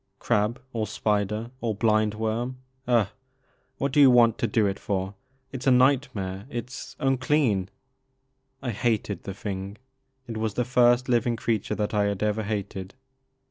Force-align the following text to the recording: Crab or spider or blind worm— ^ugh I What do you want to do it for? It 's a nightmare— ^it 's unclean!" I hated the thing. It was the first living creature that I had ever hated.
Crab 0.17 0.59
or 0.73 0.87
spider 0.87 1.51
or 1.61 1.75
blind 1.75 2.15
worm— 2.15 2.57
^ugh 2.87 3.05
I 3.05 3.09
What 3.77 3.91
do 3.91 3.99
you 4.01 4.09
want 4.09 4.39
to 4.39 4.47
do 4.47 4.65
it 4.65 4.79
for? 4.79 5.13
It 5.51 5.61
's 5.61 5.67
a 5.67 5.71
nightmare— 5.71 6.47
^it 6.49 6.71
's 6.71 6.95
unclean!" 6.97 7.69
I 8.63 8.71
hated 8.71 9.25
the 9.25 9.35
thing. 9.35 9.77
It 10.25 10.37
was 10.37 10.55
the 10.55 10.65
first 10.65 11.07
living 11.07 11.35
creature 11.35 11.75
that 11.75 11.93
I 11.93 12.05
had 12.05 12.23
ever 12.23 12.41
hated. 12.41 12.95